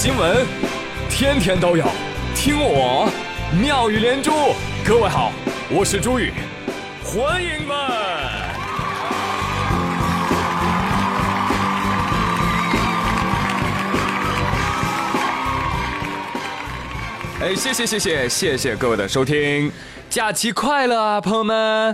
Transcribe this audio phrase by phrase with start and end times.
[0.00, 0.46] 新闻，
[1.10, 1.84] 天天都有，
[2.32, 3.10] 听我
[3.60, 4.30] 妙语连珠。
[4.86, 5.32] 各位好，
[5.68, 6.32] 我是朱宇，
[7.02, 7.76] 欢迎们。
[17.40, 19.72] 哎，谢谢谢谢谢谢各位的收听，
[20.08, 21.92] 假期快乐啊，朋友们！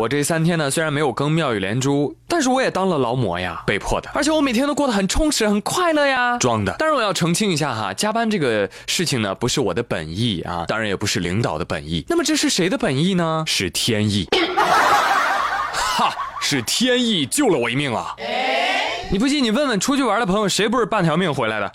[0.00, 4.08] 我这三天呢，虽然没有更妙语连珠，但是我也当了劳模呀，被迫的。
[4.14, 6.72] 而且我每天都过得很充实、很快乐呀，装的。
[6.78, 12.02] 当然我要澄清一下哈，加班这个事情呢，不是我的本意啊，当然也不是领导的本意。
[12.08, 13.44] 那么这是谁的本意呢？
[13.46, 14.26] 是天意。
[15.70, 18.16] 哈，是天意救了我一命啊！
[19.10, 21.70] 你不信，你问问出去玩的朋友，谁不是半条命回来的？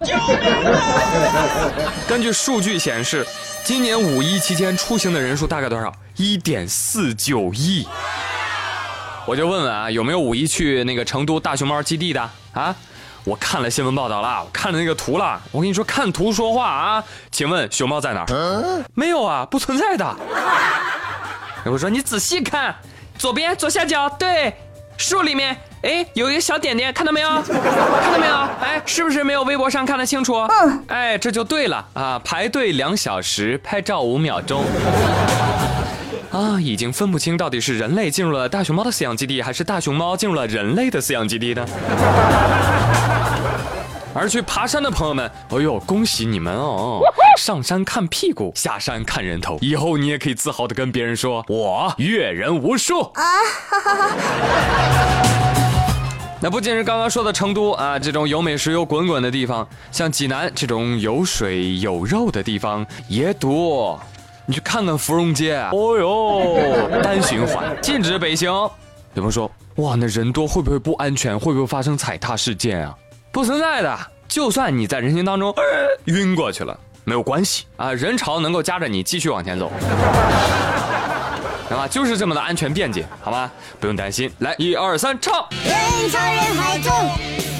[2.10, 3.24] 根据数据显示，
[3.66, 5.92] 今年五一期间出行的人数大概多少？
[6.18, 7.88] 一点四九亿。
[9.26, 12.76] 我就问问啊，有没有五一去那个成都大熊猫基地的啊？
[13.24, 15.42] 我看了新闻报道了，我看了那个图了。
[15.52, 17.04] 我跟你说，看图说话啊。
[17.32, 18.86] 请问熊猫在哪儿？
[18.94, 20.16] 没有啊，不存在的。
[21.66, 22.76] 我说你仔细看，
[23.18, 24.56] 左边左下角，对，
[24.96, 25.60] 树里面。
[25.86, 27.30] 哎，有一个小点点，看到没有？
[27.46, 28.36] 看到没有？
[28.60, 30.34] 哎，是不是没有微博上看得清楚？
[30.34, 32.20] 嗯，哎，这就对了啊！
[32.26, 34.66] 排队两小时，拍照五秒钟。
[36.32, 41.64] 啊，已经分不清到底是人类进入了大熊猫的饲养基地，还是大熊猫进入了人类的饲养基地呢？
[44.18, 47.00] 而去爬山的朋友们，哎呦，恭喜你们哦！
[47.38, 53.22] 上山看屁股，下山看人头，以后你也可以自豪的跟别人说，我阅人无数啊！
[53.70, 54.10] 哈哈哈。
[56.46, 64.00] 那不仅是刚刚说的成都啊，这种有美食有滚滚的地方，像济南这种有水有肉的地方也多。
[64.46, 68.52] 你去看看芙蓉街，哦哟，单循环，禁止北行。
[68.52, 68.70] 有
[69.16, 71.34] 朋友说，哇，那人多会不会不安全？
[71.40, 72.96] 会不会发生踩踏事件啊？
[73.32, 75.52] 不存在的，就算你在人群当中
[76.04, 79.72] 晕过去了，没有关系啊，人潮能够夹着你继续往前走。
[81.70, 83.52] 啊，就是这么的安全便捷，好吗？
[83.80, 84.32] 不用担心。
[84.40, 85.46] 来，一二三，唱。
[85.64, 86.92] 人潮人海中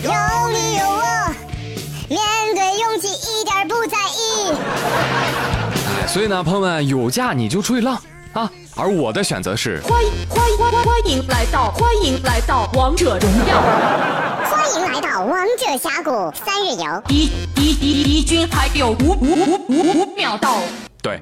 [0.04, 0.12] 有
[0.52, 1.36] 你有我，
[2.08, 2.20] 面
[2.54, 4.54] 对拥挤一点不在意。
[6.02, 8.00] 哎，所以呢，朋友们，有假你就出去浪
[8.34, 8.50] 啊！
[8.76, 13.62] 而我的选择是，欢迎欢迎欢欢迎来到欢迎来到王者荣耀，
[14.50, 20.60] 欢迎来到王者峡谷三日游，敌敌敌敌军还有五五五五五秒到。
[21.02, 21.20] 对。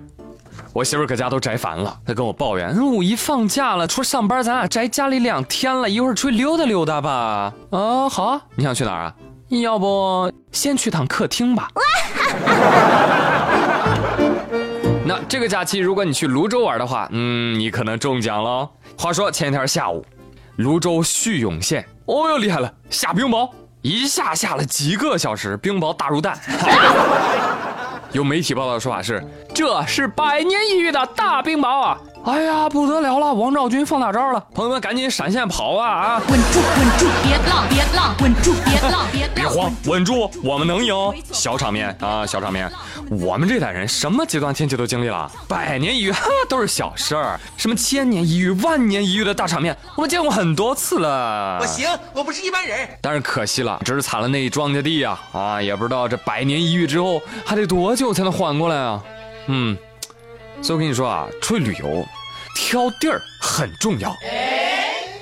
[0.74, 7.54] 我媳妇搁家都宅烦了，她跟我抱怨：五一放假了，除了上班，咱俩宅家里两天了，一会儿出去溜达溜达吧。
[7.70, 9.14] 啊，好啊，你想去哪儿啊？
[9.50, 11.70] 要不先去趟客厅吧。
[15.06, 18.68] 那这个假期，如果你去泸州玩的话，嗯，你可能中奖了。
[18.98, 20.04] 话说前一天下午，
[20.56, 23.48] 泸州叙永县，哦哟厉害了，下冰雹，
[23.84, 26.36] 一下下了几个小时，冰雹大如蛋。
[28.14, 29.24] 有媒体报道的说法是，
[29.56, 31.98] 这是百年一遇的大冰雹啊！
[32.26, 36.22] 哎呀，不得了了，王兆军放大招了，朋友们赶紧闪现跑啊啊！
[36.30, 40.96] 稳住，稳住，别浪，别浪，稳住，别浪，别浪别慌，稳住，我们能赢，
[41.34, 42.72] 小场面啊，小场面。
[43.10, 51.60] 我们这代人什么极端天气都经历了，百年一遇哈都是小事儿，什么千年一遇、万年一遇的大场面，我们见过很多次了。
[51.60, 52.88] 我行，我不是一般人。
[53.02, 55.20] 但是可惜了，只是惨了那庄稼地呀！
[55.34, 59.04] 啊，也不知道这百年一遇之后还得多久才能缓过来啊？
[59.48, 59.78] 嗯，
[60.64, 62.08] 所以我跟你说啊，出去旅游，
[62.56, 64.16] 挑地儿很重要。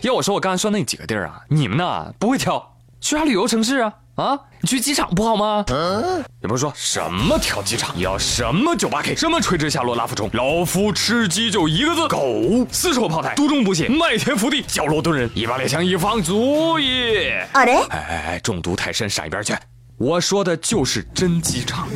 [0.03, 3.93] 要我说，我刚才说那几个地儿啊，你们呢不会挑，去啥旅游城市啊？
[4.15, 5.63] 啊，你去机场不好吗？
[5.69, 12.67] 嗯也不是说什么挑机场，要什么九八 K，什么垂直下落拉俯冲，老夫吃鸡就一个字，狗。
[12.71, 17.31] 四手炮台，独中不懈，麦田伏地，角落蹲人，一把猎枪一放足矣。
[17.51, 17.77] 啊嘞！
[17.89, 19.55] 哎哎哎，中毒太深，闪一边去。
[19.97, 21.87] 我说的就是真机场。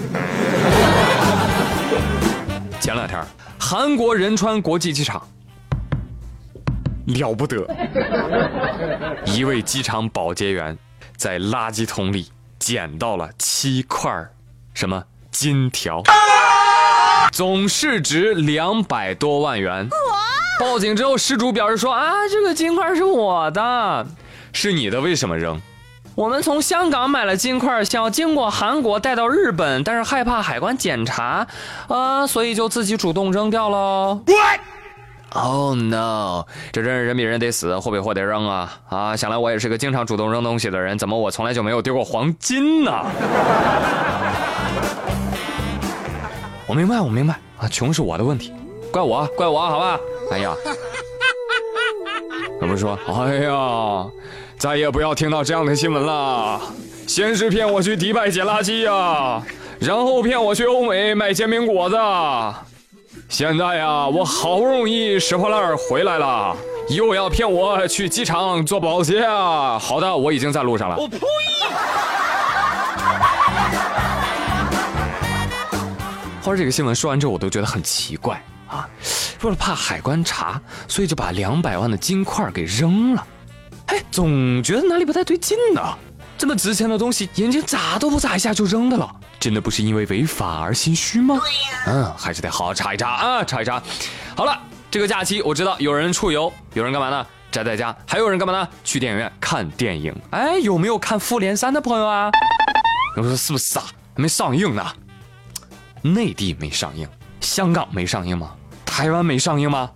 [2.86, 3.20] 前两天，
[3.60, 5.28] 韩国仁川国际机场
[7.08, 7.66] 了不得，
[9.26, 10.78] 一位机场保洁员。
[11.18, 12.30] 在垃圾桶里
[12.60, 14.12] 捡到了七块
[14.76, 16.04] 什么金条，
[17.32, 19.90] 总市值两百多万元。
[20.60, 24.06] 报警之后，失主表示说：“啊，这个金块是我的，
[24.54, 25.60] 是你的，为什么扔？
[26.14, 31.48] 我们从香港买了金块，想要经过韩国带到日本，但是害怕海关检查，
[31.88, 34.20] 啊，所以就自己主动扔掉了。”
[35.38, 36.46] Oh no！
[36.72, 38.74] 这真是人比人得死，货比货得扔啊！
[38.88, 42.92] 啊，想来我也是个经常主动扔东西的人，怎么我从来就没有丢过黄金呢？
[46.68, 48.54] 我明白，我明白啊，穷是我的问题，
[48.94, 50.00] 怪我，怪我，好吧？
[50.32, 50.54] 哎呀，
[52.62, 54.08] 怎么说，哎呀。
[54.66, 56.60] 再也不要听到这样的新闻了。
[57.06, 59.40] 先是骗我去迪拜捡垃圾呀，
[59.80, 61.96] 然后骗我去欧美买煎饼果子。
[63.30, 66.58] 现在呀，我好不容易拾破烂回来了，
[66.90, 69.78] 又要骗我去机场做保洁啊！
[69.78, 70.98] 好的，我已经在路上了。
[70.98, 71.20] 我呸！
[76.42, 78.90] 后来这个新闻说完之后，我都觉得很奇怪啊，
[79.44, 83.24] 为了怕海关查，所以就把两百万的金块给扔了。
[83.96, 85.82] 哎，总觉得哪里不太对劲呢？
[86.38, 89.10] 这么值钱的东西，眼睛眨都不眨一下就扔的了，
[89.40, 91.40] 真的不是因为违法而心虚吗？
[91.88, 93.82] 嗯，还是得好好查一查啊，查一查。
[94.36, 94.60] 好了，
[94.92, 97.26] 这个假期我知道有人出游，有人干嘛呢？
[97.52, 98.68] 宅在家，还有人干嘛呢？
[98.84, 100.14] 去电影院看电影。
[100.32, 102.30] 哎，有没有看《复联三》的朋友啊？
[103.16, 103.86] 我说是不是啊？
[104.14, 104.86] 还没上映呢。
[106.02, 107.08] 内地没上映，
[107.40, 108.52] 香港没上映吗？
[108.86, 109.90] 台湾没上映吗？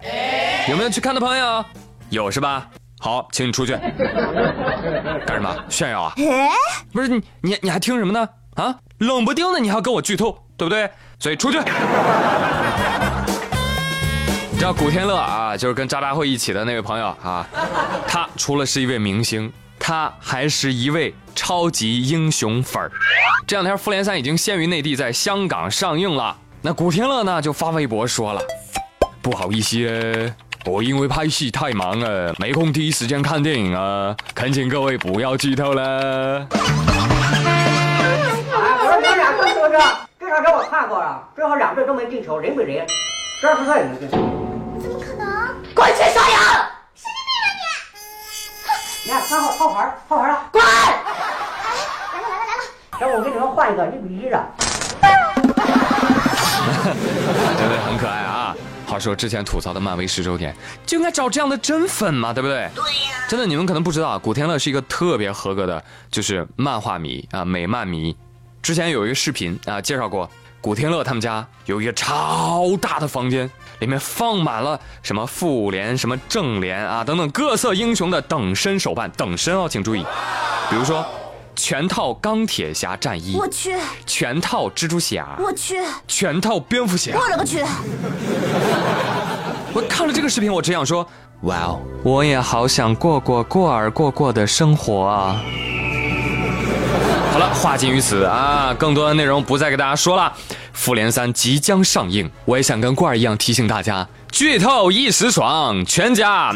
[0.69, 1.65] 有没有去看的朋友？
[2.09, 2.69] 有是吧？
[2.99, 3.73] 好，请你出去。
[5.25, 5.55] 干什么？
[5.69, 6.13] 炫耀啊？
[6.91, 8.27] 不是你，你你还听什么呢？
[8.55, 10.89] 啊，冷不丁的你还要跟我剧透，对不对？
[11.17, 11.57] 所以出去。
[14.51, 17.47] 你知道古天乐啊，就是跟渣渣辉一起的那位朋友啊，
[18.05, 19.51] 他除了是一位明星。
[19.81, 22.91] 他还是一位超级英雄粉儿。
[23.47, 26.35] 这两天《复联三》已经先于内地在香港上映了。
[26.61, 28.41] 那古天乐呢就发微博说了
[29.23, 29.77] ：“不好意思，
[30.65, 36.57] 我因为拍戏太忙了，没空第一时间看电影啊，恳请各位不要剧透了。”哎，
[38.77, 39.79] 我说你俩说是不是？
[40.19, 42.85] 这场车我看过了，最后两队都没进球，人归人，
[43.41, 44.09] 十二分赛也没进。
[44.09, 45.25] 怎么可能？
[45.73, 46.37] 滚去刷牙！
[46.93, 47.67] 神经病啊
[49.05, 50.61] 你你看三号套牌，套牌了，滚！
[50.61, 50.75] 来了
[52.13, 52.63] 来了来了！
[53.01, 54.35] 要不我给你们换一个一比一的。
[57.57, 57.75] 真的？
[57.85, 58.55] 很可爱啊！
[58.89, 62.67] 话说之前吐槽的漫威十周年，就应该找这样的真粉嘛，对不对？
[62.73, 63.27] 对呀。
[63.29, 68.15] 真的，你们可能不知道，古天乐是一个特别合格的，就是漫画迷啊，美漫迷。
[68.63, 70.27] 之前有一个视频啊，介绍过。
[70.61, 73.49] 古天乐他们家有一个超大的房间，
[73.79, 80.03] 里面放满了什么复联、什么正联啊等等各色英雄的等身手办，等身哦，请注意，
[80.69, 81.05] 比如说
[81.61, 83.71] 全套钢铁侠战衣，我去；
[84.05, 85.75] 全套蜘蛛侠，我去；
[86.07, 87.63] 全套蝙蝠侠，我勒个去！
[89.73, 91.05] 我看了这个视频，我只想说，
[91.41, 95.41] 哇哦，我也好想过过过儿过过的生活啊。
[97.33, 98.73] 好了，话尽于此啊！
[98.79, 100.33] 更多的内容不再给大家说了。
[100.73, 106.53] 《复联三》即将上映，我也想跟罐儿一样提醒大家：剧透一时爽，全家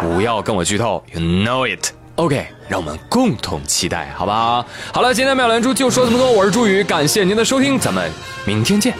[0.00, 1.95] 不要跟我剧透，You know it。
[2.16, 4.64] OK，让我们共同期待，好不好？
[4.90, 8.10] 好了，今天妙连珠就说这么多，我是朱宇，感谢您的收听，咱们
[8.46, 8.94] 明天见。